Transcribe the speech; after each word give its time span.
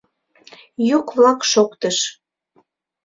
—йӱк-влак 0.87 1.39
шоктышт. 1.51 2.01